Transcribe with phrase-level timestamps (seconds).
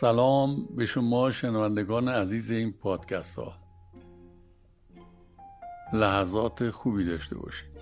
[0.00, 3.52] سلام به شما شنوندگان عزیز این پادکست ها.
[5.92, 7.76] لحظات خوبی داشته باشید.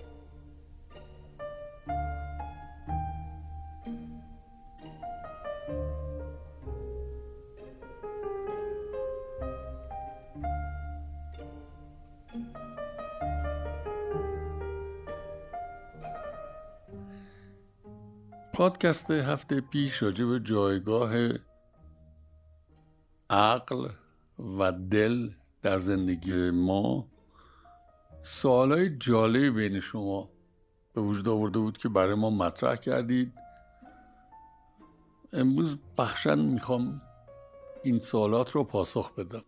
[18.53, 21.11] پادکست هفته پیش راجع به جایگاه
[23.35, 23.87] عقل
[24.59, 25.29] و دل
[25.61, 27.07] در زندگی ما
[28.23, 30.29] سوالای جالبی بین شما
[30.93, 33.33] به وجود آورده بود که برای ما مطرح کردید.
[35.33, 37.01] امروز بخشن می‌خوام
[37.83, 39.43] این سوالات رو پاسخ بدم.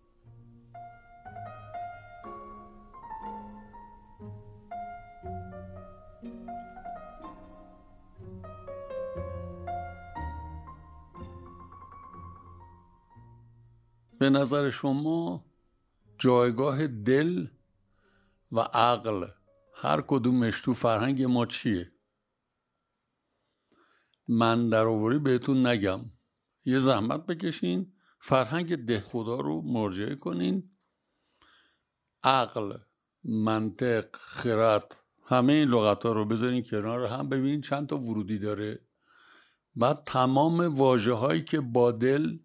[14.20, 15.46] به نظر شما
[16.18, 17.48] جایگاه دل
[18.52, 19.28] و عقل
[19.74, 21.92] هر کدومش تو فرهنگ ما چیه؟
[24.28, 26.00] من در آوری بهتون نگم.
[26.66, 30.72] یه زحمت بکشین فرهنگ ده خدا رو مرجعه کنین.
[32.24, 32.78] عقل
[33.24, 38.80] منطق خرد همه این لغت ها رو بذارین کنار هم ببینین چند تا ورودی داره.
[39.76, 42.38] بعد تمام واجه هایی که با دل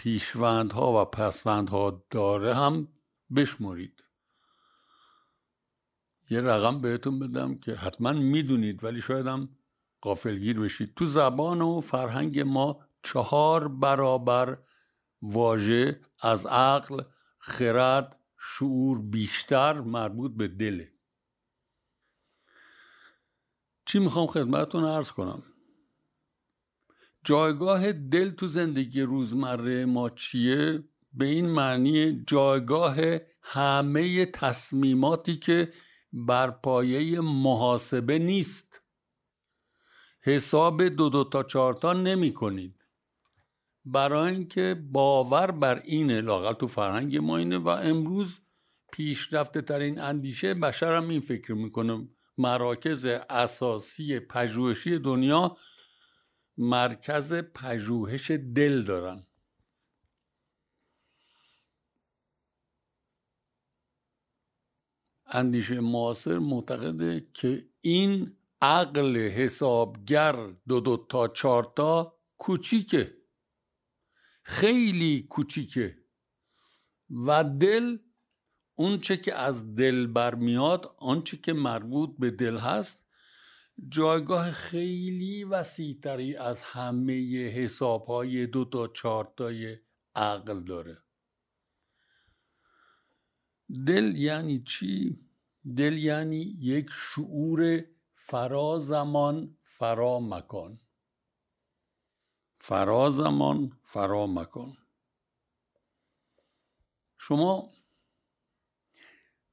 [0.00, 2.88] پیشوندها و پسوندها داره هم
[3.36, 4.04] بشمرید.
[6.30, 9.48] یه رقم بهتون بدم که حتما می‌دونید ولی شاید هم
[10.00, 10.94] قافلگیر بشید.
[10.94, 14.58] تو زبان و فرهنگ ما چهار برابر
[15.22, 17.02] واژه از عقل
[17.38, 20.92] خرد شعور بیشتر مربوط به دله.
[23.86, 25.42] چی می‌خوام خدمتتون عرض کنم؟
[27.24, 32.96] جایگاه دل تو زندگی روزمره ما چیه؟ به این معنی جایگاه
[33.42, 35.72] همه تصمیماتی که
[36.12, 38.80] بر پایه محاسبه نیست.
[40.20, 42.74] حساب دو دو تا چهار تا نمی کنید.
[43.84, 48.40] برای اینکه باور بر اینه لاقل تو فرهنگ ما اینه و امروز
[48.92, 52.08] پیشرفته ترین اندیشه بشر هم این فکر می‌کنه.
[52.38, 55.56] مراکز اساسی پژوهشی دنیا
[56.62, 59.26] مرکز پژوهش دل دارن.
[65.26, 70.36] اندیشه معاصر معتقده که این عقل حسابگر
[70.68, 73.16] دو دو تا چهار تا کوچیکه.
[74.42, 75.98] خیلی کوچیکه.
[77.10, 77.98] و دل
[78.74, 82.98] اون چه که از دل برمیاد آنچه که مربوط به دل هست
[83.88, 89.76] جایگاه خیلی وسیعتری از همه حساب های دو تا چارتای
[90.14, 90.98] عقل داره.
[93.86, 95.20] دل یعنی چی؟
[95.76, 100.80] دل یعنی یک شعور فرا زمان فرا مکان
[102.60, 104.76] فرا زمان فرا مکان
[107.18, 107.68] شما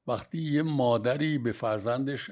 [0.07, 2.31] وقتی یه مادری به فرزندش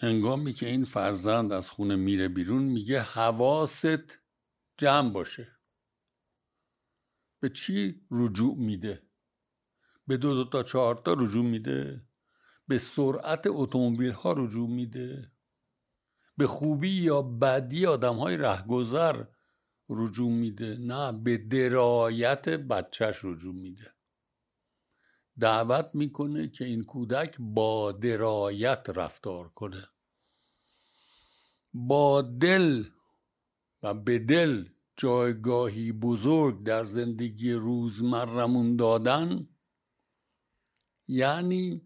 [0.00, 4.18] هنگامی که این فرزند از خونه میره بیرون میگه حواست
[4.76, 5.58] جمع باشه.
[7.40, 9.02] به چی رجوع میده؟
[10.06, 12.08] به دو دو تا چهار تا رجوع میده؟
[12.68, 15.32] به سرعت اتومبیل ها رجوع میده؟
[16.36, 19.24] به خوبی یا بدی آدم های رهگذر
[19.88, 23.94] رجوع میده؟ نه به درایت بچهش رجوع میده.
[25.40, 29.88] دعوت می‌کنه که این کودک با درایت رفتار کنه.
[31.72, 32.84] با دل
[33.82, 34.64] و به دل
[34.96, 39.48] جایگاهی بزرگ در زندگی روزمرمون دادن
[41.08, 41.82] یعنی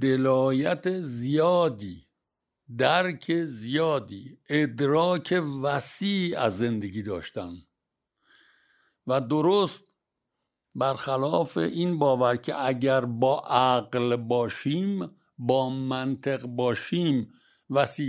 [0.00, 2.08] دلایت زیادی
[2.78, 7.66] درک زیادی ادراک وسیع از زندگی داشتن.
[9.06, 9.93] و درست
[10.74, 17.32] برخلاف این باور که اگر با عقل باشیم با منطق باشیم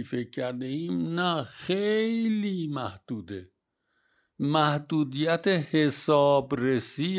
[0.05, 3.51] فکر کرده ایم نه خیلی محدوده.
[4.39, 7.17] محدودیت حسابرسی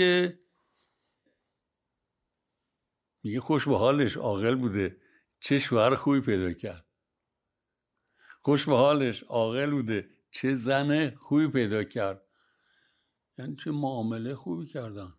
[3.23, 5.01] میگه خوش به حالش عاقل بوده.
[5.41, 6.87] چه شوهر خوبی پیدا کرد.
[8.43, 10.11] خوش به حالش عاقل بوده.
[10.31, 12.23] چه زن خوبی پیدا کرد.
[13.39, 15.13] یعنی چه معامله خوبی کردن.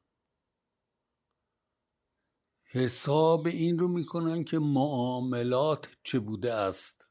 [2.77, 7.05] حساب این رو می‌کنن که معاملات چه بوده است.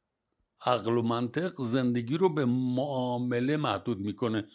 [0.61, 4.49] عقل و منطق زندگی رو به معامله محدود می‌کنه.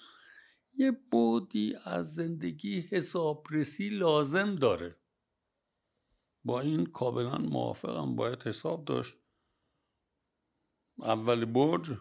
[0.73, 4.99] یه بودی از زندگی حسابرسی لازم داره.
[6.43, 9.17] با این کاملا موافقم باید حساب داشت.
[10.99, 11.91] اول برج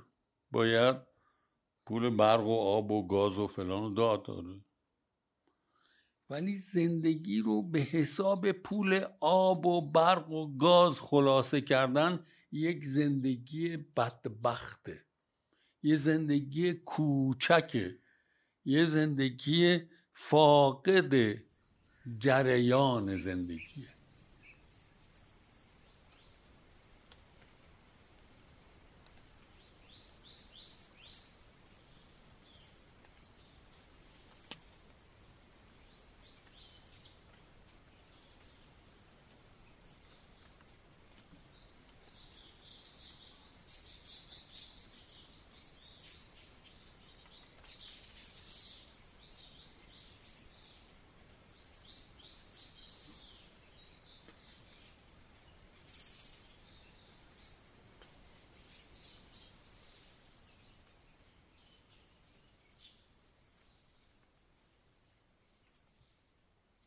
[0.50, 0.96] باید
[1.86, 4.60] پول برق و آب و گاز و فلان و داد داره
[6.30, 12.20] ولی زندگی رو به حساب پول آب و برق و گاز خلاصه کردن
[12.52, 15.04] یک زندگی بدبخته.
[15.82, 17.98] یه زندگی کوچکه.
[18.64, 19.78] یه زندگی
[20.14, 21.14] فاقد
[22.18, 23.99] جریان زندگیه.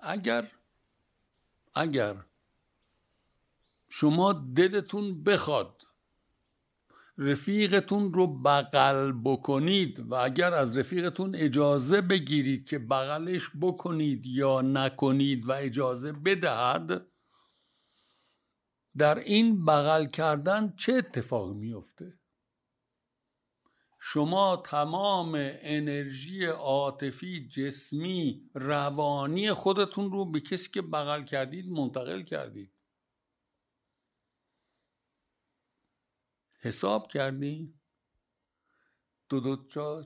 [0.04, 0.52] اگر
[1.76, 2.16] اگر
[3.90, 5.82] شما دلتون بخواد
[7.18, 15.46] رفیقتون رو بغل بکنید و اگر از رفیقتون اجازه بگیرید که بغلش بکنید یا نکنید
[15.46, 17.08] و اجازه بدهد
[18.98, 22.20] در این بغل کردن چه اتفاق میفته
[24.06, 32.72] شما تمام انرژی عاطفی جسمی روانی خودتون رو به کسی که بغل کردید منتقل کردید.
[36.60, 37.74] حساب کردی؟
[39.30, 39.58] دو دو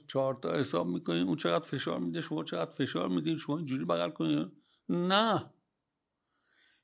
[0.08, 4.10] چهار تا حساب می‌کنین اون چقدر فشار میده شما چقدر فشار میدین شما اینجوری بغل
[4.10, 4.52] کنید
[4.90, 5.54] نه.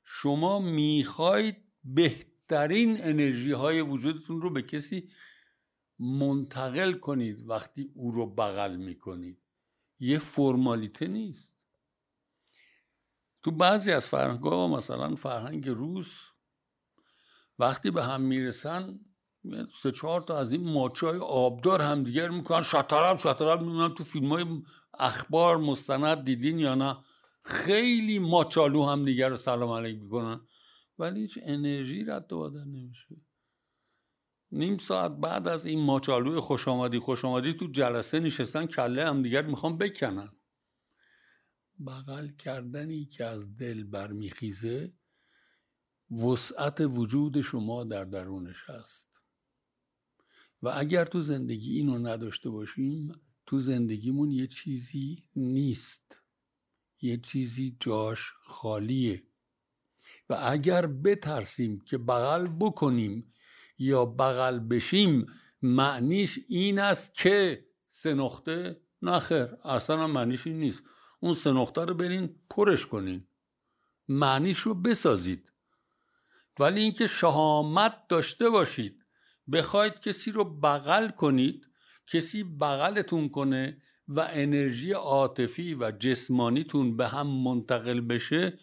[0.04, 5.08] شما می‌خواید بهترین انرژی های وجودتون رو به کسی
[6.04, 9.38] منتقل کنید وقتی او رو بغل می‌کنید.
[10.00, 11.48] یه فرمالیته نیست.
[13.42, 16.14] تو بعضی از فرهنگ ها مثلا فرهنگ روس
[17.58, 19.00] وقتی به هم می‌رسن
[19.82, 22.62] سه چهار تا از این ماچای آبدار همدیگر می‌کنن.
[22.62, 24.62] شطرم شطرم میمونن تو فیلم های
[24.98, 26.96] اخبار مستند دیدین یا نه.
[27.44, 30.40] خیلی ماچالو هم دیگر رو سلام علیک می‌کنن.
[30.98, 33.06] ولی هیچ انرژی رد و بدن نمیشه.
[34.54, 39.22] نیم ساعت بعد از این ماچالوی خوش آمدی خوش آمدی تو جلسه نشستن کله هم
[39.22, 40.32] دیگر می‌خوام بکنن.
[41.86, 44.94] بغل کردنی که از دل برمیخیزه
[46.10, 49.08] وسعت وجود شما در درونش هست
[50.62, 53.12] و اگر تو زندگی اینو نداشته باشیم
[53.46, 56.20] تو زندگیمون یه چیزی نیست.
[57.00, 59.22] یه چیزی جاش خالیه.
[60.30, 63.34] و اگر بترسیم که بغل بکنیم
[63.78, 65.26] یا بغل بشیم
[65.62, 69.48] معنیش این است که سه نقطه نخیر.
[69.64, 70.82] اصلا معنیش این نیست.
[71.20, 73.26] اون سه نقطه رو برین پرش کنین.
[74.08, 75.52] معنیش رو بسازید.
[76.60, 79.04] ولی اینکه شهامت داشته باشید.
[79.52, 81.66] بخواید کسی رو بغل کنید
[82.06, 88.58] کسی بغلتون کنه و انرژی عاطفی و جسمانیتون به هم منتقل بشه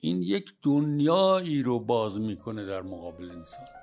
[0.00, 3.79] این یک دنیایی رو باز می‌کنه در مقابل انسان.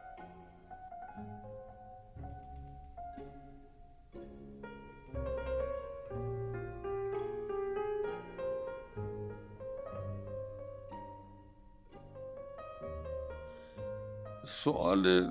[14.48, 15.30] سوال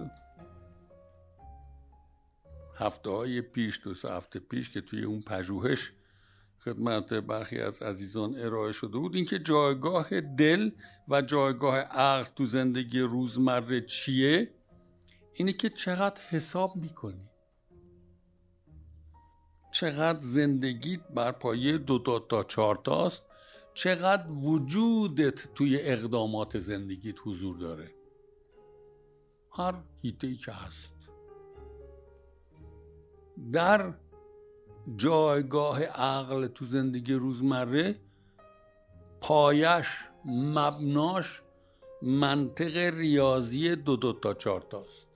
[2.76, 5.92] هفته های پیش دو سه هفته پیش که توی اون پژوهش
[6.64, 10.70] خدمت برخی از عزیزان ارائه شده بود اینکه جایگاه دل
[11.08, 14.54] و جایگاه عقل تو زندگی روزمره چیه؟
[15.34, 17.30] اینه که چقدر حساب می‌کنی؟
[19.72, 23.22] چقدر زندگیت بر پایه دو تا تا چهار تاست؟
[23.74, 27.95] چقدر وجودت توی اقدامات زندگیت حضور داره؟
[29.56, 30.92] هر هیته که هست.
[33.52, 33.92] در
[34.96, 37.96] جایگاه عقل تو زندگی روزمره
[39.20, 39.86] پایش
[40.24, 41.42] مبناش
[42.02, 45.06] منطق ریاضی دو دو تا چهار تاست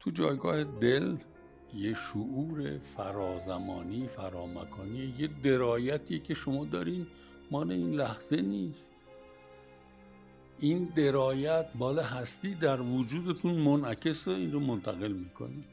[0.00, 1.16] تو جایگاه دل
[1.74, 7.06] یه شعور فرازمانی فرامکانی یه درایتی که شما دارین
[7.50, 8.90] مال این لحظه نیست.
[10.60, 15.64] این درایت بالا هستی در وجودتون منعکس و این رو منتقل می‌کنی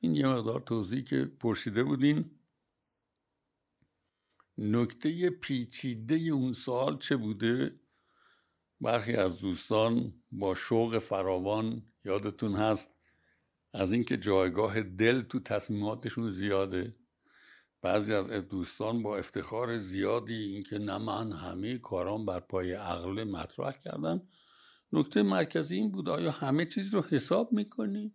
[0.00, 2.30] این یه مقدار توضیح که پرسیده بودین.
[4.58, 7.80] نکته پیچیده اون سوال چه بوده؟
[8.80, 12.90] برخی از دوستان با شوق فراوان یادتون هست
[13.72, 16.99] از اینکه جایگاه دل تو تصمیماتشون زیاده.
[17.82, 23.72] بعضی از دوستان با افتخار زیادی اینکه نه من همه کارام بر پای عقل مطرح
[23.72, 24.28] کردم
[24.92, 28.14] نکته مرکزی این بود آیا همه چیز رو حساب می‌کنی؟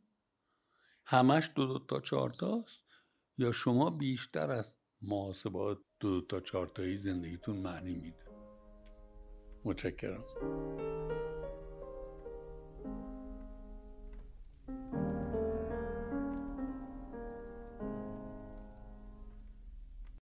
[1.05, 2.79] همش دو دو تا چهار تاست؟
[3.37, 8.25] یا شما بیشتر از محاسبات دو, دو تا چهار تایی زندگیتون معنی میده؟
[9.65, 10.25] متشکرم.